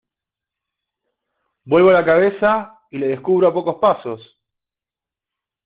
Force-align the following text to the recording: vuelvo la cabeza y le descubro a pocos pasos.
vuelvo 1.63 1.91
la 1.91 2.03
cabeza 2.03 2.79
y 2.89 2.97
le 2.97 3.09
descubro 3.09 3.47
a 3.49 3.53
pocos 3.53 3.75
pasos. 3.79 4.37